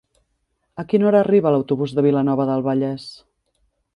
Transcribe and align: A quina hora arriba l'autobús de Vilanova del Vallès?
A 0.83 0.85
quina 0.93 1.07
hora 1.09 1.19
arriba 1.25 1.51
l'autobús 1.55 1.95
de 1.99 2.05
Vilanova 2.07 2.47
del 2.51 2.65
Vallès? 2.69 3.09